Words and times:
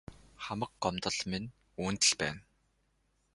Хамаг 0.45 0.71
гомдол 0.83 1.19
минь 1.31 1.49
үүнд 1.81 2.01
л 2.09 2.13
байна. 2.21 2.41